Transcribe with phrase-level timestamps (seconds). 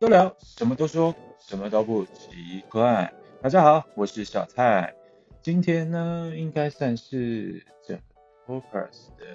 [0.00, 3.12] 都聊，什么都说，什么都不奇怪。
[3.42, 4.94] 大家好，我是小蔡。
[5.42, 7.98] 今天呢，应该算是整
[8.46, 9.26] 个 Focus 的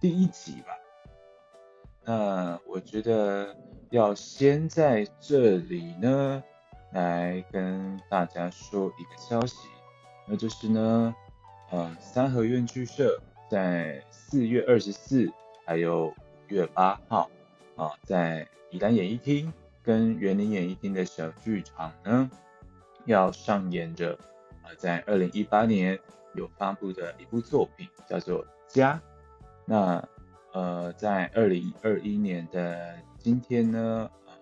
[0.00, 0.68] 第一集吧。
[2.04, 3.56] 那我觉得
[3.90, 6.40] 要先在这里呢，
[6.92, 9.66] 来跟大家说一个消息，
[10.24, 11.12] 那就是呢，
[11.72, 13.20] 呃，三合院剧社
[13.50, 15.28] 在四月二十四，
[15.64, 16.14] 还有五
[16.46, 17.28] 月八号，
[17.74, 19.52] 啊，在宜兰演艺厅
[19.86, 22.28] 跟园林演艺厅的小剧场呢，
[23.04, 24.18] 要上演着
[24.64, 25.96] 啊，在二零一八年
[26.34, 28.94] 有发布的一部作品，叫做《家》。
[29.64, 30.02] 那
[30.52, 34.32] 呃，在二零二一年的今天呢，呃，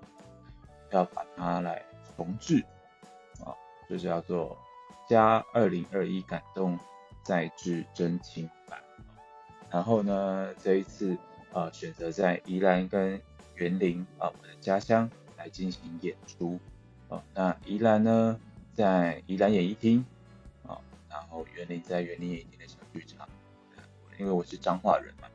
[0.93, 1.85] 要把它来
[2.17, 2.65] 重置，
[3.45, 3.53] 啊，
[3.87, 4.57] 就是叫做
[5.11, 6.79] 《家二零二一感动
[7.23, 8.79] 再制真情版》。
[9.71, 11.15] 然后呢，这一次
[11.53, 13.21] 呃，选择在宜兰跟
[13.57, 15.11] 园林啊，我们的家乡
[15.45, 16.59] 来进行演出。
[17.09, 18.41] 哦，那宜兰呢，
[18.73, 20.03] 在宜兰演艺厅，
[20.67, 23.29] 啊，然后园林在园林演艺厅的小剧场。
[24.19, 25.29] 因为我是彰化人嘛，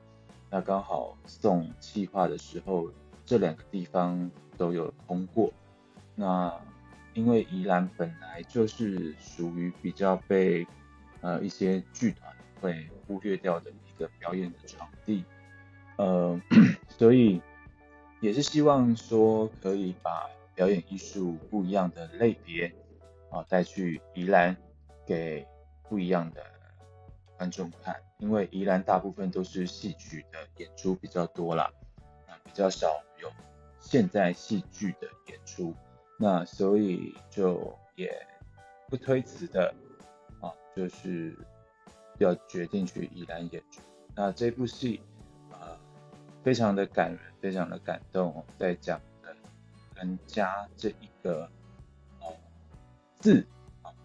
[0.50, 2.90] 那刚好送气化的时候，
[3.24, 5.54] 这两个地方都有通过。
[6.16, 6.60] 那
[7.14, 10.66] 因为宜兰本来就是属于比较被
[11.22, 15.24] 呃一些剧团会忽略掉的一个表演的场地，
[15.98, 16.42] 呃，
[16.88, 17.40] 所以
[18.22, 22.72] 也是希望说可以把表演艺术不一样的类别
[23.30, 24.56] 啊带去宜兰，
[25.06, 25.48] 给
[25.88, 26.44] 不一样的
[27.38, 27.96] 观众看。
[28.18, 31.72] 因为宜兰大部分都是戏曲的演出比较多啦，
[32.28, 33.32] 啊比较少有
[33.80, 35.74] 现代戏剧的演出，
[36.18, 38.12] 那所以就也
[38.90, 39.74] 不推辞的
[40.42, 41.34] 啊，就是
[42.18, 43.82] 要决定去宜兰演出。
[44.14, 45.02] 那这部戏
[46.44, 49.36] 非常的感人，非常的感动哦，在讲的
[49.96, 51.50] 跟家这一个
[52.22, 52.34] 哦
[53.20, 53.46] 字。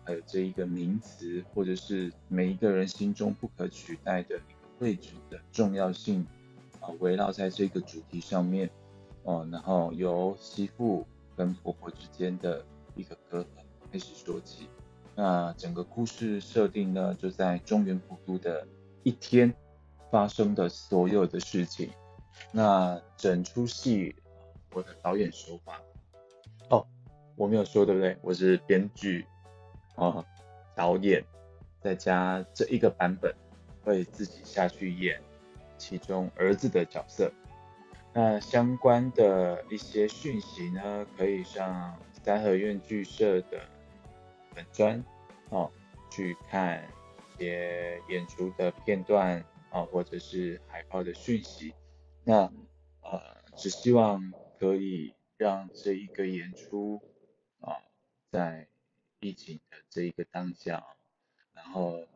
[0.07, 6.27] 还有这一个名词，或者是每一个人心中不可取代的一个位置的重要性
[6.79, 8.69] 啊，围绕在这个主题上面
[9.23, 12.63] 哦，然后由媳妇跟婆婆之间的
[12.95, 13.47] 一个隔阂
[13.91, 14.69] 开始说起。
[15.15, 18.69] 那整个故事设定呢，就在中原普渡的
[19.05, 19.55] 一天
[20.11, 21.89] 发生的所有的事情。
[22.53, 24.15] 那整出戏
[24.73, 25.81] 我的导演手法
[26.71, 26.87] 哦，
[27.37, 28.17] 我没有说对不对？
[28.23, 29.27] 我是编剧。
[29.97, 30.25] 哦，
[30.75, 31.25] 导演
[31.81, 33.33] 再加这一个版本
[33.85, 35.23] 会自己下去演
[35.79, 37.33] 其中儿子的角色。
[38.13, 43.61] 那相关的一些讯息呢，可以上三合院剧社的
[44.53, 45.05] 本专
[45.51, 45.71] 哦
[46.11, 46.85] 去看
[47.37, 51.73] 一些演出的片段啊，或者是海报的讯息。
[52.25, 52.53] 那
[53.03, 53.21] 呃，
[53.57, 57.01] 只希望可以让这一个演出
[57.61, 57.77] 啊
[58.31, 58.69] 在。
[59.21, 60.85] 疫情的这一个当下，
[61.55, 62.07] 然后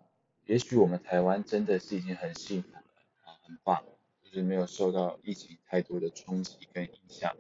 [0.45, 2.83] 也许我们台湾真的是已经很幸福了
[3.25, 3.83] 啊，很棒，
[4.23, 7.35] 就是没有受到疫情太多的冲击跟影响。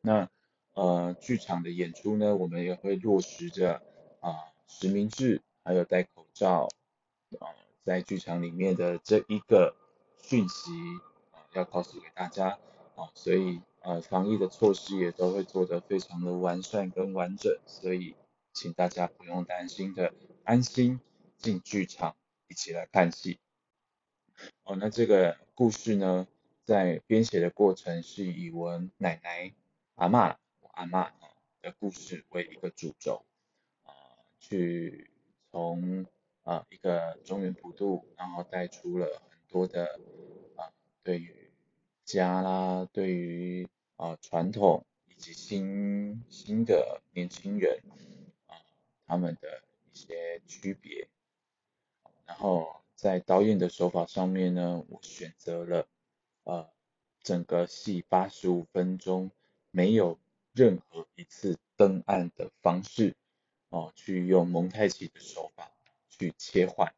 [0.00, 0.30] 那
[0.72, 3.82] 呃，剧场的演出呢，我们也会落实着
[4.20, 4.32] 啊
[4.66, 6.70] 实名制，还有戴口罩
[7.38, 7.52] 啊，
[7.84, 9.76] 在剧场里面的这一个
[10.22, 11.09] 讯息啊，
[11.52, 12.58] 要告诉给大家
[12.96, 18.14] 啊，所以呃，防疫的措施也都会做得非常的完善跟完整，所以。
[18.52, 20.12] 请大家不用担心的，
[20.42, 21.00] 安心
[21.36, 22.16] 进剧场
[22.48, 23.38] 一起来看戏。
[24.64, 26.26] 哦，那这个故事呢，
[26.64, 29.54] 在编写的过程是以我奶奶、
[29.94, 31.12] 阿嬷、我阿嬷
[31.62, 33.24] 的故事为一个主轴，
[33.84, 33.94] 啊，
[34.40, 35.12] 去
[35.52, 36.04] 从
[36.42, 40.00] 啊一个中原普渡，然后带出了很多的
[40.56, 40.74] 啊
[41.04, 41.39] 对于
[42.12, 47.82] 家啦，对于啊传统以及新新的年轻人
[48.46, 48.56] 啊。
[49.06, 49.62] 他们的
[49.92, 51.08] 一些区别，
[52.26, 55.88] 然后在导演的手法上面呢，我选择了
[56.44, 56.70] 呃
[57.22, 59.30] 整个戏八十五分钟
[59.72, 60.18] 没有
[60.52, 63.16] 任何一次登岸的方式
[63.70, 65.72] 哦，去用蒙太奇的手法
[66.08, 66.94] 去切换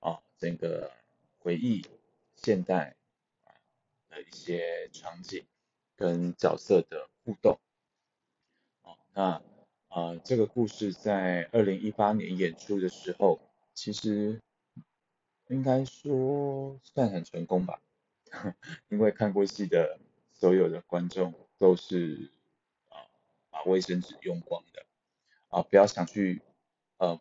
[0.00, 0.90] 啊整个
[1.38, 1.84] 回忆
[2.34, 2.96] 现代
[4.12, 5.44] 的一些场景
[5.96, 7.58] 跟角色的互动
[8.82, 9.42] 哦那。
[9.94, 13.38] 啊，这个故事在二零一八年演出的时候，
[13.74, 14.40] 其实
[15.48, 17.82] 应该说算很成功吧，
[18.88, 20.00] 因为看过戏的
[20.32, 22.30] 所有的观众都是
[22.88, 23.04] 啊
[23.50, 24.86] 把卫生纸用光的
[25.48, 26.40] 啊，不要想去
[26.96, 27.20] 呃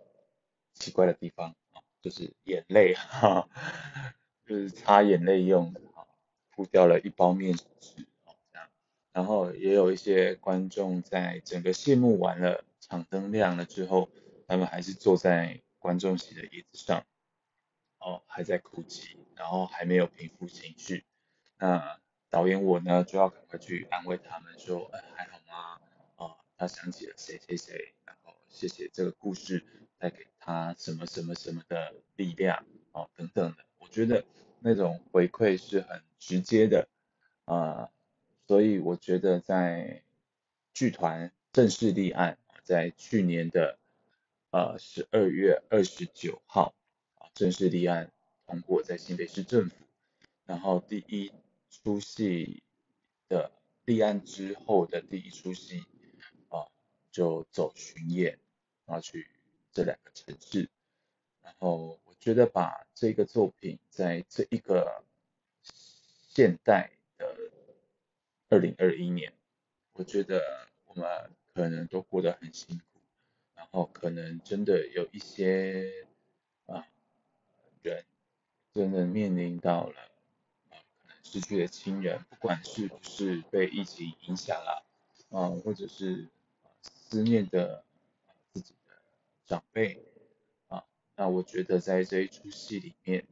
[0.73, 3.49] 奇怪的地方啊，就是眼泪哈，
[4.47, 5.81] 就是擦眼泪用的
[6.51, 7.63] 啊，敷掉了一包面纸
[8.25, 8.67] 啊这样，
[9.13, 14.09] 然后也有一些观众在整个谢幕完了，场灯亮了之后，
[14.47, 17.05] 他们还是坐在观众席的椅子上，
[17.99, 21.05] 哦，还在哭泣，然后还没有平复情绪。
[21.57, 21.99] 那
[22.29, 25.81] 导演我呢，就要赶快去安慰他们说，哎，还好吗？
[26.17, 29.65] 啊，他想起了谁谁谁，然后谢谢这个故事
[29.97, 33.65] 带给他什么什么什么的力量，哦，等等的。
[33.79, 34.23] 我觉得
[34.59, 36.87] 那种回馈是很直接的，
[37.45, 37.89] 啊，
[38.45, 40.03] 所以我觉得在
[40.71, 43.79] 剧团正式立案，在去年的
[44.51, 46.75] 呃十二月二十九号
[47.15, 48.11] 啊正式立案
[48.45, 49.75] 通过在新北市政府，
[50.45, 51.31] 然后第一
[51.71, 52.61] 出戏
[53.27, 53.51] 的
[53.85, 55.83] 立案之后的第一出戏
[56.49, 56.69] 啊
[57.11, 58.37] 就走巡演，
[58.85, 59.27] 然后去
[59.73, 60.69] 这两个城市，
[61.41, 65.03] 然后我觉得把这个作品在这一个
[66.33, 67.35] 现代的
[68.47, 69.33] 二零二一年，
[69.91, 71.05] 我觉得我们
[71.53, 73.01] 可能都过得很辛苦，
[73.53, 76.07] 然后可能真的有一些
[76.67, 76.87] 啊
[77.81, 78.05] 人
[78.73, 79.99] 真的面临到了
[80.69, 84.85] 啊可能失去了亲人，不管是不是被疫情影响了
[85.31, 86.29] 啊，或者是
[86.81, 87.83] 思念的
[88.53, 88.93] 自己的
[89.45, 90.01] 长辈
[90.69, 90.85] 啊，
[91.17, 93.27] 那我觉得在这一出戏里面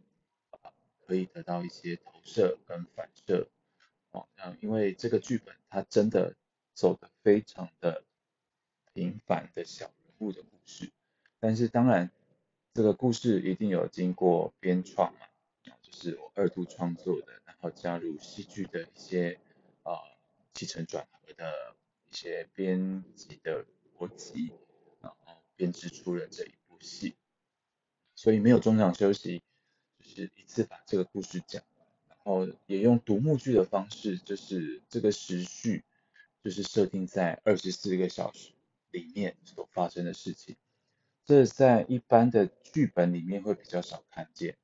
[1.09, 3.50] 可以得到一些投射跟反射。
[4.11, 6.35] 哦，那因为这个剧本它真的
[6.75, 8.03] 走的非常的
[8.94, 10.91] 平凡的小人物的故事，
[11.39, 12.11] 但是当然
[12.75, 15.25] 这个故事一定有经过编创嘛，
[15.81, 19.39] 就是我二度创作的，然后加入戏剧的一些
[19.81, 19.94] 啊
[20.53, 21.75] 起承转合的
[22.11, 23.65] 一些编辑的
[23.97, 24.51] 逻辑，
[25.01, 27.15] 然后编织出了这一部戏，
[28.13, 29.41] 所以没有中场休息，
[29.99, 31.61] 就是一次把这个故事讲。
[31.75, 35.83] 完，然后，也用独幕剧的方式，就是这个时序，
[36.43, 38.51] 就是设定在二十四个小时
[38.91, 40.55] 里面所发生的事情，
[41.25, 44.57] 这在一般的剧本里面会比较少看见。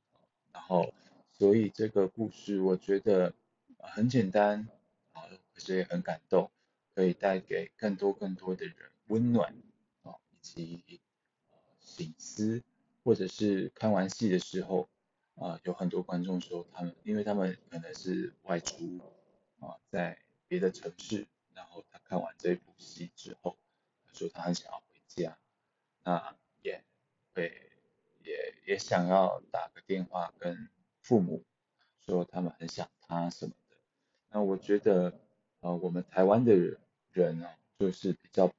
[0.54, 0.94] 然后，
[1.32, 3.34] 所以这个故事我觉得
[3.78, 4.68] 很简单，
[5.14, 5.24] 啊，
[5.54, 6.52] 可是也很感动，
[6.94, 8.76] 可以带给更多更多的人
[9.08, 9.54] 温暖
[10.04, 11.02] 啊，以及
[11.80, 12.62] 醒思，
[13.04, 14.88] 或者是看完戏的时候。
[15.36, 19.02] 啊，有很多观众说他们，因为他们可能是外出
[19.60, 20.18] 啊，在
[20.48, 23.58] 别的城市，然后他看完这部戏之后，
[24.08, 25.38] 他说他很想要回家，
[26.04, 26.82] 那也
[27.34, 27.52] 会
[28.24, 30.70] 也也想要打个电话跟
[31.02, 31.44] 父母
[32.00, 33.76] 说他们很想他什么的。
[34.30, 35.20] 那我觉得，
[35.60, 36.80] 呃，我们台湾的人
[37.12, 38.50] 人啊，就是比较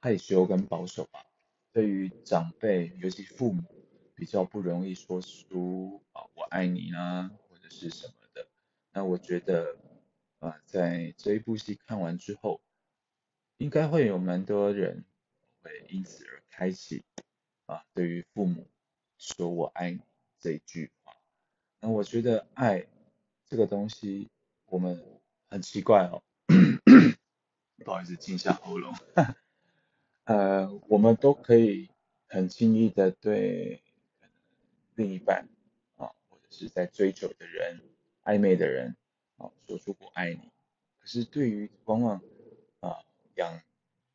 [0.00, 1.26] 害羞跟保守吧，
[1.72, 3.62] 对于长辈，尤其父母。
[4.14, 8.46] 比较不容易说出啊我爱你啊或者是什么的，
[8.92, 9.76] 那我觉得
[10.38, 12.60] 啊在这一部戏看完之后，
[13.58, 15.04] 应该会有蛮多人
[15.62, 17.04] 会因此而开启
[17.66, 18.68] 啊对于父母
[19.18, 20.00] 说我爱你
[20.38, 21.12] 这一句话，
[21.80, 22.86] 那我觉得爱
[23.46, 24.28] 这个东西
[24.66, 25.02] 我们
[25.48, 26.22] 很奇怪哦，
[27.84, 28.94] 不好意思清下喉咙，
[30.24, 31.90] 呃我们都可以
[32.28, 33.80] 很轻易的对。
[34.94, 35.48] 另一半
[35.96, 37.80] 啊，或者是在追求的人、
[38.22, 38.96] 暧昧的人
[39.36, 40.50] 啊，说出我爱你。
[41.00, 42.22] 可是对于往往
[42.80, 43.04] 啊
[43.34, 43.60] 养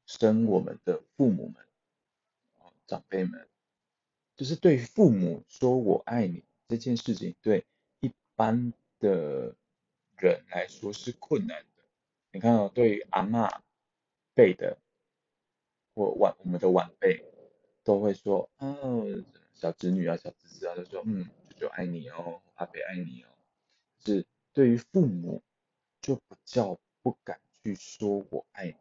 [0.06, 1.56] 生我们的父母们
[2.60, 3.48] 啊长辈们，
[4.36, 7.66] 就是对父母说我爱你这件事情，对
[8.00, 9.56] 一般的
[10.18, 11.84] 人来说是困难的。
[12.32, 13.62] 你看哦，对于阿妈
[14.34, 14.78] 辈的
[15.94, 17.24] 或晚我们的晚辈，
[17.84, 19.06] 都会说哦。
[19.60, 23.28] 小侄女啊，小侄子啊，就说嗯，舅舅爱你哦，阿伯爱你哦。
[24.00, 25.44] 是对于父母
[26.02, 28.76] 就比较不敢去说我爱你。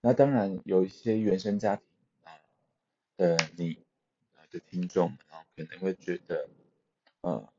[0.00, 1.84] 那当然有一些原生家庭
[2.22, 2.30] 啊
[3.16, 3.76] 的你
[4.36, 6.48] 啊的听众然后，可能会觉得
[7.22, 7.52] 呃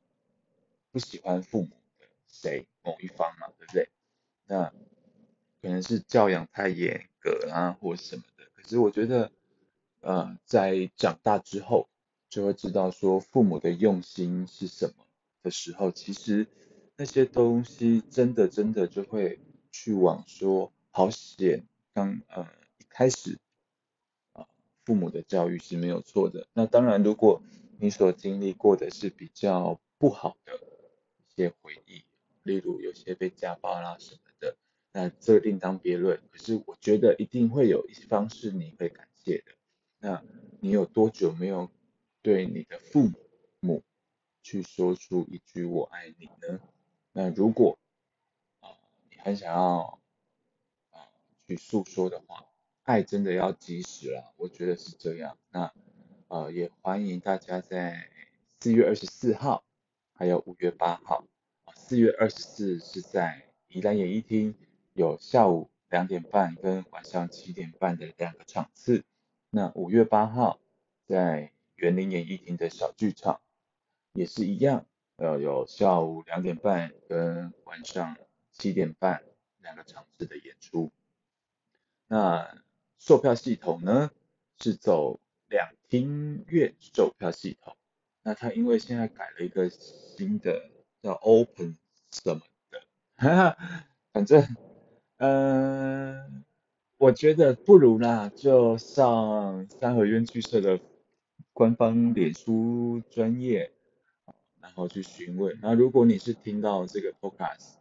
[0.91, 3.89] 不喜欢父母的谁某一方嘛，对不对？
[4.45, 4.73] 那
[5.61, 8.45] 可能是教养太严格啊，或什么的。
[8.55, 9.29] 可是我觉得
[9.99, 11.89] 呃在长大之后。
[12.29, 14.93] 就会知道说父母的用心是什么
[15.41, 16.45] 的时候，其实
[16.95, 19.39] 那些东西真的真的就会
[19.71, 23.39] 去往说好险，刚呃一开始
[24.33, 24.45] 啊
[24.85, 26.47] 父母的教育是没有错的。
[26.53, 27.41] 那当然，如果
[27.79, 32.03] 你所经历过的是比较不好的一些回忆，
[32.43, 34.55] 例如有些被家暴啦什么的，
[34.93, 36.19] 那这另当别论。
[36.29, 39.45] 可是我觉得一定会有一方式你会感谢的。
[39.99, 40.23] 那
[40.59, 41.71] 你有多久没有？
[42.21, 43.11] 对你的父
[43.61, 43.83] 母
[44.43, 46.59] 去说出一句“我爱你”呢？
[47.11, 47.77] 那如果
[48.59, 48.69] 啊，
[49.09, 49.99] 你很想要
[50.91, 51.07] 啊
[51.47, 52.45] 去诉说的话，
[52.83, 55.37] 爱真的要及时了，我觉得是这样。
[55.49, 55.73] 那
[56.27, 58.09] 呃也欢迎大家在
[58.59, 59.63] 四月二十四号，
[60.13, 61.25] 还有五月八号，
[61.75, 64.55] 四月二十四是在宜兰演艺厅
[64.93, 69.03] 有下午两点半跟晚上七点半的两个场次，
[69.49, 70.59] 那五月八号
[71.05, 73.39] 在园林演艺厅的小剧场
[74.13, 78.17] 也是一样，呃有下午两点半跟晚上
[78.51, 79.23] 七点半
[79.61, 80.91] 两个场次的演出。
[82.07, 82.63] 那
[82.97, 84.11] 售票系统呢
[84.59, 87.77] 是走两厅院售票系统，
[88.23, 90.69] 那它因为现在改了一个新的
[91.01, 91.77] 叫 Open
[92.11, 92.81] 什么的，
[93.15, 93.57] 哈哈，
[94.11, 94.55] 反正，
[95.17, 96.43] 嗯，
[96.97, 100.79] 我觉得不如啦，就上三合院剧社的
[101.59, 103.73] 官方脸书专业，
[104.61, 105.59] 然后去询问。
[105.61, 107.79] 那如果你是听到这个 Podcast，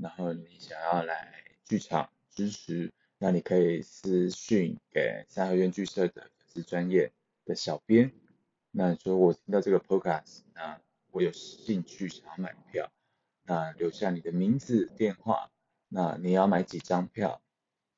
[0.00, 1.30] 然后你想要来
[1.66, 2.90] 剧场支持。
[3.18, 7.12] 那你可以私讯给三合院剧社的粉丝专业
[7.44, 8.12] 的小编，
[8.70, 10.80] 那说我听到这个 podcast，那
[11.10, 12.90] 我有兴趣想要买票，
[13.42, 15.50] 那留下你的名字、电话，
[15.90, 17.42] 那你要买几张票，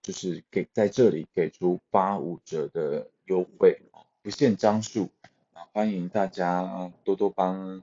[0.03, 3.81] 就是给在这里给出八五折的优惠
[4.23, 5.11] 不限张数
[5.73, 7.83] 欢迎大家多多帮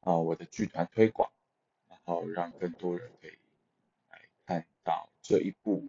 [0.00, 1.30] 啊我的剧团推广，
[1.88, 3.38] 然后让更多人可以
[4.10, 5.86] 来看到这一部。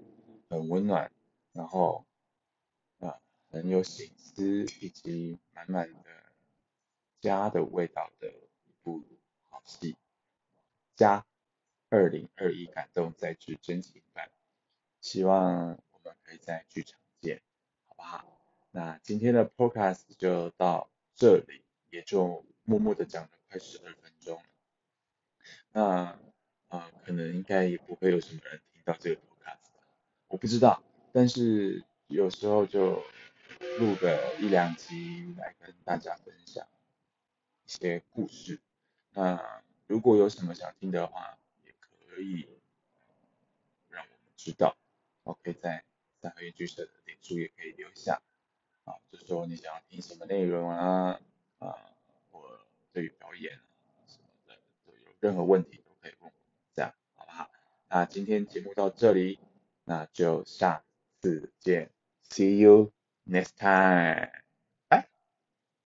[0.50, 1.12] 很温暖，
[1.52, 2.06] 然后
[3.00, 3.20] 啊
[3.52, 6.10] 很有心思以及满满的
[7.20, 9.04] 家的味道的一部
[9.50, 9.98] 好戏，
[10.96, 11.26] 家
[11.90, 14.32] 二零二一感动再制真情版，
[15.02, 17.42] 希望我们可以在剧场见，
[17.88, 18.40] 好不好？
[18.72, 24.44] 那今天的 podcast 就到这里，也就默默的讲了快十二分钟了，
[25.72, 26.20] 那
[26.68, 29.72] 啊可能应该也不会有什么人听到这个 podcast，。
[30.28, 33.04] 我不知道，但是有时候就
[33.80, 36.68] 录个一两集来跟大家分享
[37.66, 38.60] 一些故事。
[39.14, 42.48] 那如果有什么想听的话，也可以
[43.90, 44.78] 让我们知道。
[45.24, 45.84] OK，在
[46.22, 48.22] 三合一剧社的点数也可以留下。
[48.88, 51.20] 啊，就是说你想要听什么内容啊，
[51.60, 51.76] 啊，
[52.32, 52.42] 或
[52.92, 53.60] 对于表演
[54.08, 56.34] 什么的都有任何问题都可以问我，
[56.74, 57.50] 这样好不好？
[57.90, 59.40] 那今天节目到这里。
[59.90, 60.84] 那就下
[61.22, 61.90] 次见
[62.30, 62.92] ，See you
[63.26, 64.47] next time。